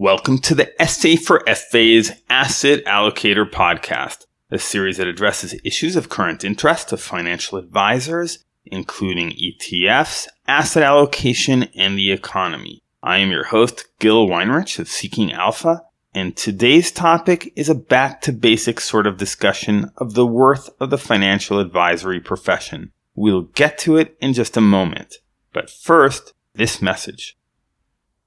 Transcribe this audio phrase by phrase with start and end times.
[0.00, 6.08] Welcome to the SA for FA's Asset Allocator podcast, a series that addresses issues of
[6.08, 12.80] current interest to financial advisors, including ETFs, asset allocation, and the economy.
[13.02, 15.82] I am your host, Gil Weinrich of Seeking Alpha,
[16.14, 20.90] and today's topic is a back to basics sort of discussion of the worth of
[20.90, 22.92] the financial advisory profession.
[23.16, 25.16] We'll get to it in just a moment.
[25.52, 27.36] But first, this message.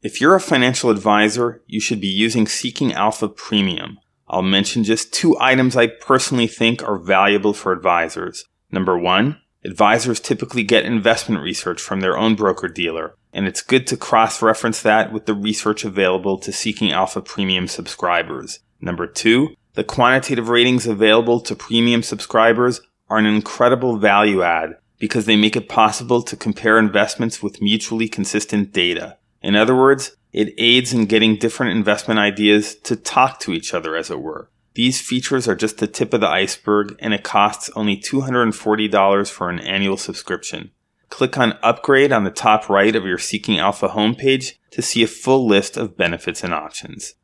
[0.04, 4.00] If you're a financial advisor, you should be using Seeking Alpha Premium.
[4.28, 8.46] I'll mention just two items I personally think are valuable for advisors.
[8.72, 13.86] Number one, advisors typically get investment research from their own broker dealer, and it's good
[13.88, 18.58] to cross reference that with the research available to Seeking Alpha Premium subscribers.
[18.80, 25.26] Number two, the quantitative ratings available to premium subscribers are an incredible value add because
[25.28, 29.18] they make it possible to compare investments with mutually consistent data.
[29.42, 33.96] In other words, it aids in getting different investment ideas to talk to each other,
[33.96, 34.50] as it were.
[34.74, 39.50] These features are just the tip of the iceberg, and it costs only $240 for
[39.50, 40.72] an annual subscription.
[41.10, 45.08] Click on Upgrade on the top right of your Seeking Alpha homepage to see a
[45.08, 47.16] full list of benefits and options.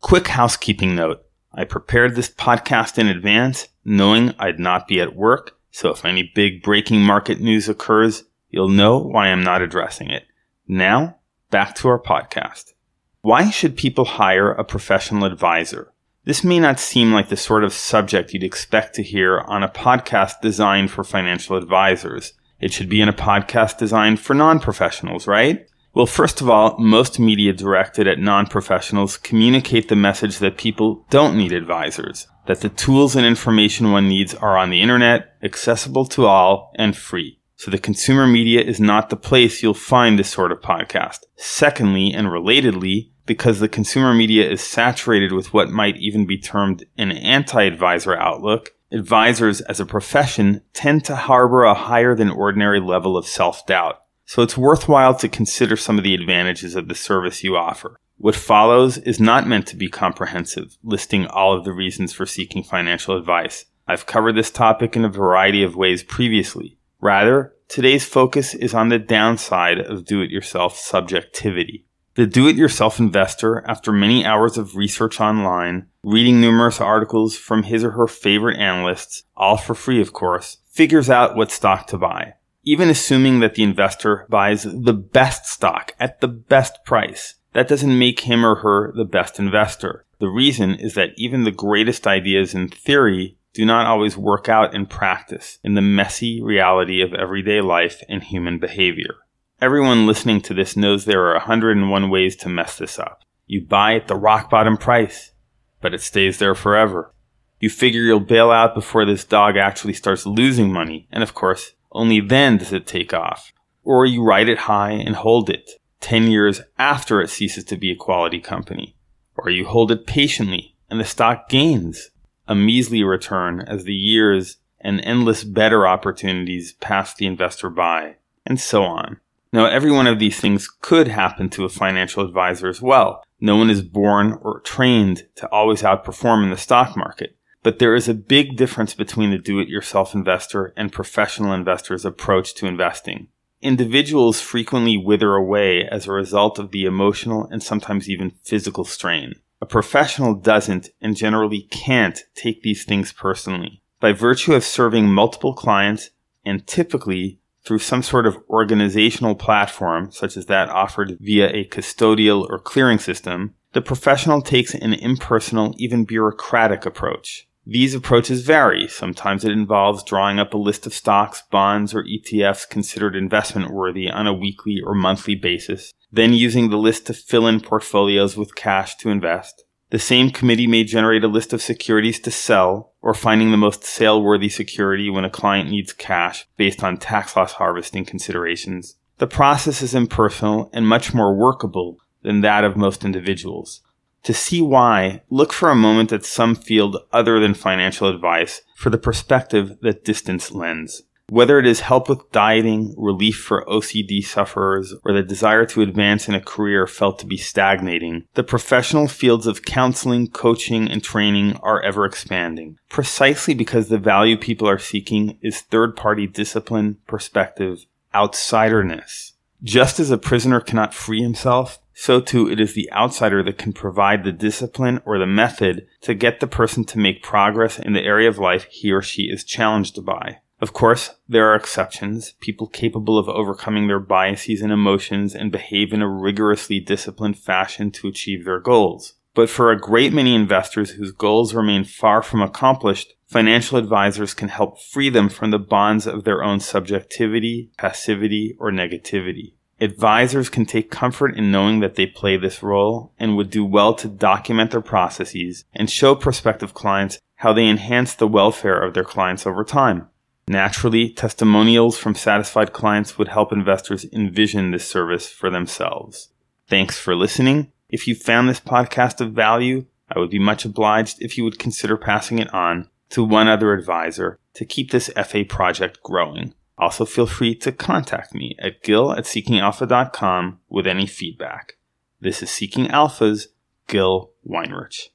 [0.00, 5.58] Quick housekeeping note I prepared this podcast in advance, knowing I'd not be at work,
[5.72, 10.24] so if any big breaking market news occurs, you'll know why I'm not addressing it.
[10.70, 11.16] Now,
[11.50, 12.74] back to our podcast.
[13.22, 15.94] Why should people hire a professional advisor?
[16.26, 19.70] This may not seem like the sort of subject you'd expect to hear on a
[19.70, 22.34] podcast designed for financial advisors.
[22.60, 25.66] It should be in a podcast designed for non professionals, right?
[25.94, 31.06] Well, first of all, most media directed at non professionals communicate the message that people
[31.08, 36.04] don't need advisors, that the tools and information one needs are on the internet, accessible
[36.08, 37.37] to all, and free.
[37.58, 41.24] So the consumer media is not the place you'll find this sort of podcast.
[41.34, 46.84] Secondly, and relatedly, because the consumer media is saturated with what might even be termed
[46.96, 53.16] an anti-advisor outlook, advisors as a profession tend to harbor a higher than ordinary level
[53.16, 54.02] of self-doubt.
[54.24, 57.96] So it's worthwhile to consider some of the advantages of the service you offer.
[58.18, 62.62] What follows is not meant to be comprehensive, listing all of the reasons for seeking
[62.62, 63.64] financial advice.
[63.88, 66.77] I've covered this topic in a variety of ways previously.
[67.00, 71.84] Rather, today's focus is on the downside of do it yourself subjectivity.
[72.14, 77.62] The do it yourself investor, after many hours of research online, reading numerous articles from
[77.62, 81.98] his or her favorite analysts, all for free of course, figures out what stock to
[81.98, 82.34] buy.
[82.64, 87.96] Even assuming that the investor buys the best stock at the best price, that doesn't
[87.98, 90.04] make him or her the best investor.
[90.18, 94.72] The reason is that even the greatest ideas in theory do not always work out
[94.72, 99.16] in practice in the messy reality of everyday life and human behavior.
[99.60, 103.22] Everyone listening to this knows there are 101 ways to mess this up.
[103.48, 105.32] You buy at the rock bottom price,
[105.80, 107.12] but it stays there forever.
[107.58, 111.72] You figure you'll bail out before this dog actually starts losing money, and of course,
[111.90, 113.52] only then does it take off.
[113.82, 115.68] Or you ride it high and hold it
[115.98, 118.94] 10 years after it ceases to be a quality company.
[119.36, 122.12] Or you hold it patiently and the stock gains
[122.48, 128.58] a measly return as the years and endless better opportunities pass the investor by, and
[128.58, 129.20] so on.
[129.52, 133.22] Now, every one of these things could happen to a financial advisor as well.
[133.40, 137.36] No one is born or trained to always outperform in the stock market.
[137.62, 142.04] But there is a big difference between the do it yourself investor and professional investors'
[142.04, 143.28] approach to investing.
[143.60, 149.34] Individuals frequently wither away as a result of the emotional and sometimes even physical strain.
[149.60, 153.82] A professional doesn't and generally can't take these things personally.
[154.00, 156.10] By virtue of serving multiple clients
[156.44, 162.48] and typically through some sort of organizational platform, such as that offered via a custodial
[162.48, 167.47] or clearing system, the professional takes an impersonal, even bureaucratic approach.
[167.70, 168.88] These approaches vary.
[168.88, 174.08] Sometimes it involves drawing up a list of stocks, bonds, or ETFs considered investment worthy
[174.08, 178.54] on a weekly or monthly basis, then using the list to fill in portfolios with
[178.54, 179.64] cash to invest.
[179.90, 183.84] The same committee may generate a list of securities to sell or finding the most
[183.84, 188.96] sale worthy security when a client needs cash based on tax loss harvesting considerations.
[189.18, 193.82] The process is impersonal and much more workable than that of most individuals.
[194.24, 198.90] To see why, look for a moment at some field other than financial advice for
[198.90, 201.02] the perspective that distance lends.
[201.30, 206.26] Whether it is help with dieting, relief for OCD sufferers, or the desire to advance
[206.26, 211.56] in a career felt to be stagnating, the professional fields of counseling, coaching, and training
[211.56, 217.84] are ever expanding, precisely because the value people are seeking is third party discipline, perspective,
[218.14, 219.32] outsiderness.
[219.62, 223.72] Just as a prisoner cannot free himself, so too it is the outsider that can
[223.72, 228.04] provide the discipline or the method to get the person to make progress in the
[228.04, 230.38] area of life he or she is challenged by.
[230.60, 235.92] Of course, there are exceptions, people capable of overcoming their biases and emotions and behave
[235.92, 239.14] in a rigorously disciplined fashion to achieve their goals.
[239.34, 244.50] But for a great many investors whose goals remain far from accomplished, financial advisors can
[244.50, 249.54] help free them from the bonds of their own subjectivity, passivity, or negativity.
[249.80, 253.94] Advisors can take comfort in knowing that they play this role and would do well
[253.94, 259.04] to document their processes and show prospective clients how they enhance the welfare of their
[259.04, 260.08] clients over time.
[260.48, 266.30] Naturally, testimonials from satisfied clients would help investors envision this service for themselves.
[266.66, 267.70] Thanks for listening.
[267.88, 271.58] If you found this podcast of value, I would be much obliged if you would
[271.58, 276.54] consider passing it on to one other advisor to keep this FA project growing.
[276.78, 281.74] Also, feel free to contact me at gil at seekingalpha.com with any feedback.
[282.20, 283.48] This is Seeking Alpha's
[283.88, 285.08] Gil Weinrich.